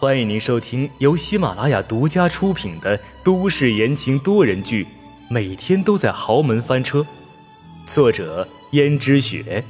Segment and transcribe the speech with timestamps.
[0.00, 4.84] 欢迎您收听由喜马拉雅独家出品的都市言情多人剧
[5.28, 7.00] 《每天都在豪门翻车》，
[7.84, 9.64] 作者：胭脂雪，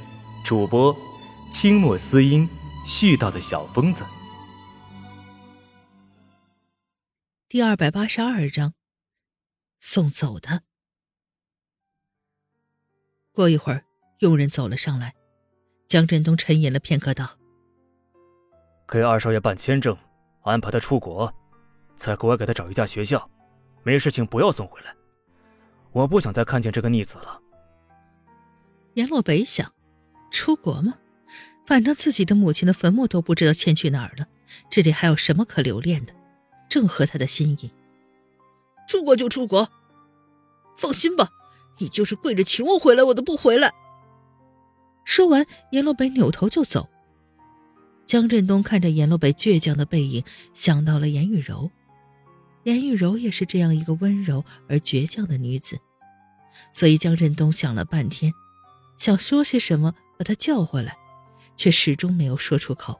[0.45, 0.95] 主播：
[1.51, 2.47] 清墨思音，
[2.85, 4.05] 絮叨的小疯子。
[7.47, 8.75] 第二百八十二章，
[9.79, 10.61] 送走的。
[13.31, 13.83] 过一会儿，
[14.19, 15.15] 佣人走了上来，
[15.87, 17.39] 江振东沉吟了片刻，道。
[18.87, 19.97] 给二少爷办签证，
[20.49, 21.33] 安排他出国，
[21.95, 23.29] 在国外给他找一家学校，
[23.83, 24.95] 没事情不要送回来。
[25.91, 27.41] 我不想再看见这个逆子了。
[28.95, 29.71] 阎洛北想，
[30.31, 30.95] 出国吗？
[31.65, 34.25] 反正自己的母亲的坟墓都不知道迁去哪儿了，
[34.69, 36.13] 这里还有什么可留恋的？
[36.67, 37.71] 正合他的心意。
[38.87, 39.69] 出国就出国，
[40.77, 41.29] 放心吧，
[41.77, 43.71] 你就是跪着请我回来，我都不回来。
[45.05, 46.89] 说完，阎洛北扭头就走。
[48.09, 50.23] 江振东看着阎洛北倔强的背影，
[50.55, 51.69] 想到了颜雨柔。
[52.63, 55.77] 颜雨柔也是这样一个温柔而倔强的女子，
[56.71, 58.33] 所以江振东想了半天，
[58.97, 60.97] 想说些什么把她叫回来，
[61.55, 62.99] 却始终没有说出口。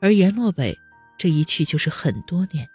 [0.00, 0.76] 而阎洛北
[1.16, 2.68] 这一去就是很多年，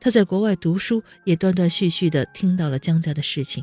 [0.00, 3.62] 他在国外读书，也断断续续的听到了江家的事情。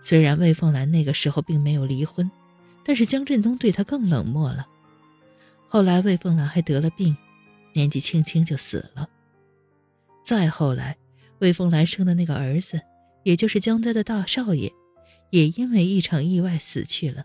[0.00, 2.28] 虽然魏凤兰那个时候并没有离婚，
[2.84, 4.66] 但是江振东对她更冷漠了。
[5.74, 7.16] 后来，魏凤兰还得了病，
[7.72, 9.08] 年纪轻轻就死了。
[10.24, 10.96] 再后来，
[11.40, 12.80] 魏凤兰生的那个儿子，
[13.24, 14.72] 也就是江家的大少爷，
[15.30, 17.24] 也因为一场意外死去了。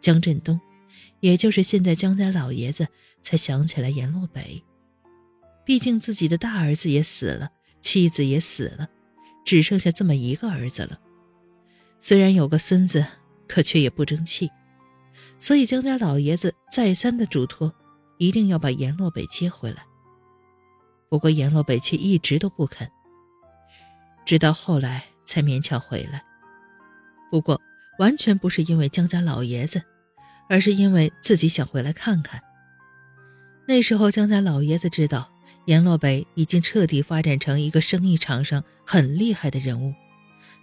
[0.00, 0.62] 江振东，
[1.20, 2.88] 也就是现在江家老爷子，
[3.20, 4.64] 才想起来阎洛北。
[5.66, 7.50] 毕竟自己的大儿子也死了，
[7.82, 8.88] 妻子也死了，
[9.44, 10.98] 只剩下这么一个儿子了。
[11.98, 13.04] 虽然有个孙子，
[13.46, 14.50] 可却也不争气。
[15.38, 17.74] 所以江家老爷子再三的嘱托，
[18.18, 19.84] 一定要把阎洛北接回来。
[21.08, 22.90] 不过阎洛北却一直都不肯，
[24.24, 26.22] 直到后来才勉强回来。
[27.30, 27.60] 不过
[27.98, 29.82] 完全不是因为江家老爷子，
[30.48, 32.42] 而是因为自己想回来看看。
[33.66, 35.32] 那时候江家老爷子知道
[35.66, 39.94] 阎洛北已经彻底发展成一个生意场上很厉害的人物，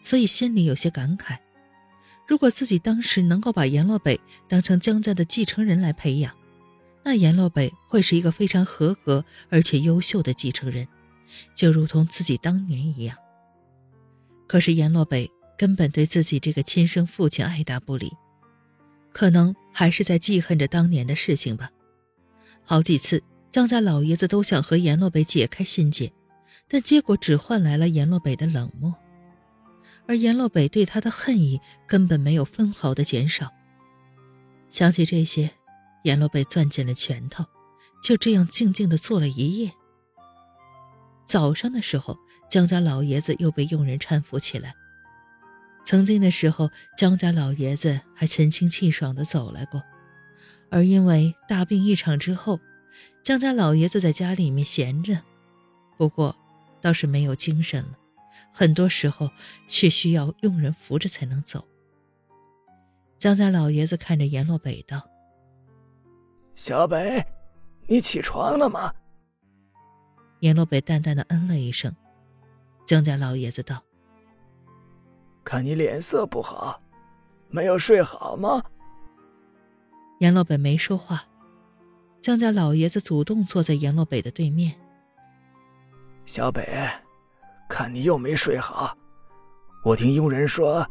[0.01, 1.38] 所以心里有些感慨。
[2.27, 6.35] 如果自己当时能够把阎洛北当成江家的继承人来培养，
[7.03, 10.87] 那阎洛北会是一个非常合格而且优秀的继承人，
[11.55, 13.17] 就如同自己当年一样。
[14.45, 18.11] 可是阎洛北根本对自己这个亲生父亲爱答不理，
[19.13, 21.71] 可能还是在记恨着当年的事情吧。
[22.63, 26.11] 好几次，江家老爷子都想和阎洛北解开心结，
[26.67, 28.93] 但结果只换来了阎洛北的冷漠。
[30.07, 33.51] 而阎洛北对他的恨意根本没有分毫的减少。
[34.69, 35.51] 想起这些，
[36.03, 37.45] 阎洛北攥紧了拳头，
[38.01, 39.72] 就这样静静的坐了一夜。
[41.25, 42.17] 早上的时候，
[42.50, 44.73] 江家老爷子又被佣人搀扶起来。
[45.85, 49.84] 曾经的时候，江家老爷子还神清气爽的走来过，
[50.69, 52.59] 而因为大病一场之后，
[53.23, 55.22] 江家老爷子在家里面闲着，
[55.97, 56.38] 不过
[56.81, 57.97] 倒是没有精神了。
[58.51, 59.29] 很多时候
[59.67, 61.67] 却需要佣人扶着才能走。
[63.17, 65.01] 江家老爷子看着阎洛北道
[66.55, 67.25] ：“小北，
[67.87, 68.93] 你起床了吗？”
[70.41, 71.95] 阎洛北淡淡的嗯了一声。
[72.85, 73.83] 江家老爷子道
[75.43, 76.81] ：“看你脸色不好，
[77.49, 78.63] 没有睡好吗？”
[80.21, 81.23] 阎洛北没说话。
[82.21, 84.79] 江家老爷子主动坐在阎洛北的对面。
[86.25, 86.67] 小北。
[87.87, 88.97] 看你又没睡好，
[89.81, 90.85] 我听佣人说，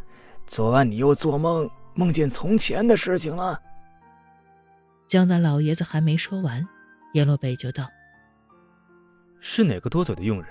[0.47, 3.61] 昨晚你又做梦梦见从前的事情了。
[5.07, 6.67] 江家老爷子还没说完，
[7.13, 7.87] 叶洛北就道
[9.43, 10.49] ：“是哪个多嘴的佣人？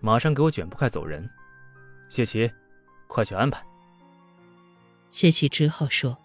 [0.00, 1.30] 马上给我卷铺盖走人！
[2.08, 2.50] 谢奇，
[3.06, 3.64] 快去安排。”
[5.08, 6.18] 谢奇只好说：“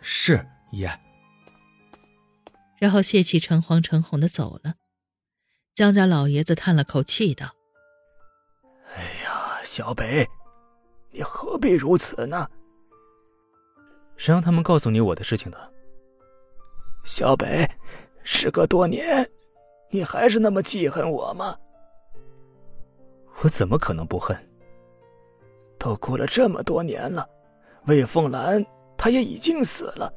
[0.00, 0.98] 是爷。”
[2.80, 4.76] 然后谢奇诚惶诚恐的走了。
[5.74, 7.54] 江家老爷子叹了口气道。
[9.64, 10.28] 小北，
[11.10, 12.46] 你何必如此呢？
[14.16, 15.72] 谁让他们告诉你我的事情的？
[17.02, 17.68] 小北，
[18.22, 19.28] 时隔多年，
[19.90, 21.56] 你还是那么记恨我吗？
[23.42, 24.36] 我怎么可能不恨？
[25.78, 27.28] 都过了这么多年了，
[27.86, 28.64] 魏凤兰
[28.98, 30.12] 她也已经死了，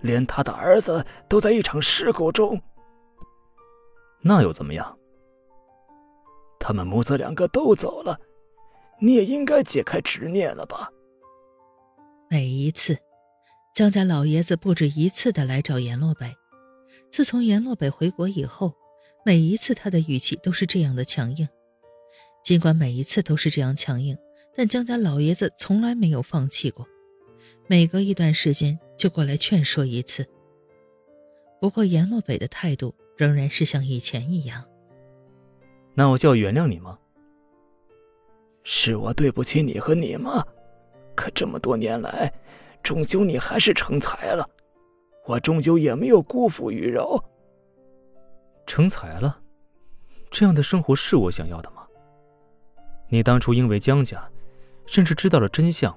[0.00, 2.60] 连她的儿子都在一场事故中。
[4.20, 4.98] 那又怎么样？
[6.58, 8.18] 他们母子两个都走了。
[8.98, 10.90] 你也应该解开执念了吧？
[12.30, 12.98] 每一次，
[13.74, 16.34] 江家老爷子不止一次的来找阎洛北，
[17.10, 18.74] 自从阎洛北回国以后，
[19.24, 21.48] 每一次他的语气都是这样的强硬。
[22.42, 24.16] 尽管每一次都是这样强硬，
[24.54, 26.86] 但江家老爷子从来没有放弃过，
[27.66, 30.26] 每隔一段时间就过来劝说一次。
[31.60, 34.64] 不过阎洛北的态度仍然是像以前一样。
[35.94, 36.98] 那我就要原谅你吗？
[38.68, 40.44] 是我对不起你和你妈，
[41.14, 42.32] 可这么多年来，
[42.82, 44.44] 终究你还是成才了，
[45.24, 47.22] 我终究也没有辜负雨柔。
[48.66, 49.40] 成才了，
[50.32, 51.86] 这样的生活是我想要的吗？
[53.08, 54.28] 你当初因为江家，
[54.84, 55.96] 甚至知道了真相，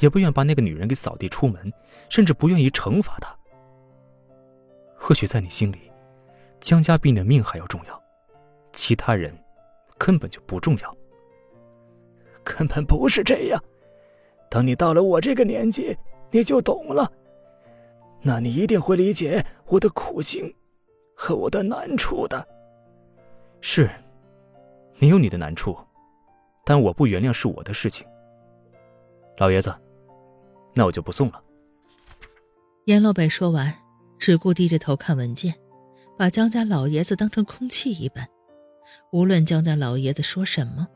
[0.00, 1.72] 也不愿把那个女人给扫地出门，
[2.08, 3.32] 甚至不愿意惩罚她。
[4.96, 5.92] 或许在你心里，
[6.58, 8.02] 江家比你的命还要重要，
[8.72, 9.32] 其他人
[9.96, 10.96] 根本就不重要。
[12.44, 13.62] 根本不是这样。
[14.50, 15.96] 等你到了我这个年纪，
[16.30, 17.10] 你就懂了。
[18.22, 20.54] 那你一定会理解我的苦心
[21.14, 22.46] 和我的难处的。
[23.60, 23.88] 是，
[24.98, 25.76] 你有你的难处，
[26.64, 28.06] 但我不原谅是我的事情。
[29.38, 29.74] 老爷子，
[30.74, 31.42] 那我就不送了。
[32.86, 33.74] 阎洛北说完，
[34.18, 35.54] 只顾低着头看文件，
[36.18, 38.28] 把江家老爷子当成空气一般。
[39.12, 40.88] 无论江家老爷子说什么。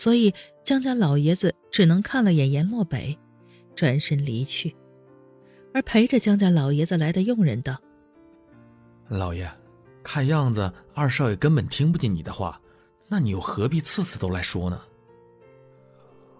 [0.00, 0.32] 所以，
[0.62, 3.18] 江家老爷子只能看了眼阎洛北，
[3.76, 4.74] 转身离去。
[5.74, 7.76] 而陪着江家老爷子来的佣人道
[9.10, 9.46] ：“老爷，
[10.02, 12.58] 看样子二少爷根本听不进你的话，
[13.08, 14.80] 那你又何必次次都来说呢？”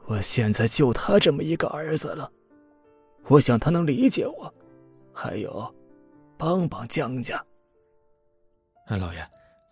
[0.08, 2.32] 我现在就他这么一个儿子了，
[3.28, 4.54] 我想他能理解我，
[5.12, 5.70] 还有，
[6.38, 7.44] 帮帮江家。
[8.86, 9.22] 哎，老爷，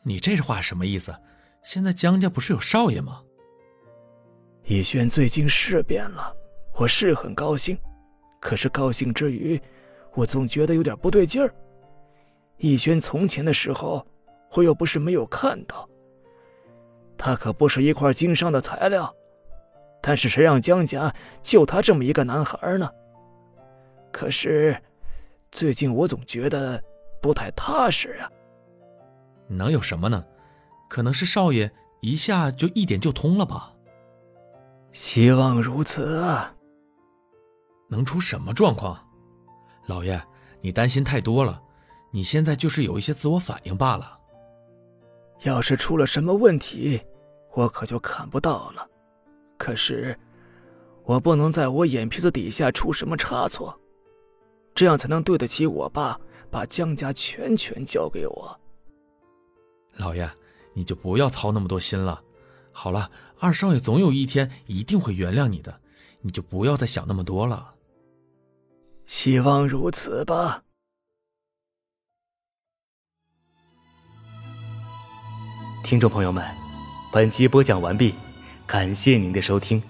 [0.05, 1.17] 你这话什么意思？
[1.64, 3.23] 现在江家不是有少爷吗？
[4.69, 6.31] 逸轩最近是变了，
[6.75, 7.75] 我是很高兴，
[8.38, 9.59] 可是高兴之余，
[10.12, 11.50] 我总觉得有点不对劲儿。
[12.59, 14.06] 逸轩从前的时候，
[14.53, 15.88] 我又不是没有看到，
[17.17, 19.11] 他可不是一块经商的材料，
[20.03, 21.11] 但是谁让江家
[21.41, 22.91] 就他这么一个男孩呢？
[24.12, 24.76] 可是，
[25.50, 26.79] 最近我总觉得
[27.23, 28.29] 不太踏实啊。
[29.47, 30.23] 能有什么呢？
[30.91, 31.73] 可能是少爷
[32.03, 33.73] 一下就一点就通了吧。
[34.93, 36.55] 希望如此啊！
[37.88, 38.99] 能出什么状况？
[39.87, 40.20] 老爷，
[40.61, 41.62] 你担心太多了。
[42.11, 44.19] 你现在就是有一些自我反应罢了。
[45.43, 47.00] 要是出了什么问题，
[47.55, 48.88] 我可就看不到了。
[49.56, 50.19] 可是，
[51.05, 53.79] 我不能在我眼皮子底下出什么差错，
[54.75, 56.19] 这样才能对得起我爸
[56.50, 58.61] 把江家全权交给我。
[59.96, 60.29] 老爷，
[60.73, 62.23] 你就不要操那么多心了。
[62.73, 65.81] 好了，二少爷总有一天一定会原谅你的，
[66.23, 67.75] 你就不要再想那么多了。
[69.06, 70.62] 希望如此吧。
[75.85, 76.44] 听众朋友们，
[77.12, 78.14] 本集播讲完毕，
[78.67, 79.82] 感谢您的收听。